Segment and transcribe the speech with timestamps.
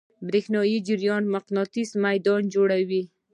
[0.27, 3.03] برېښنایی جریان مقناطیسي میدان جوړوي.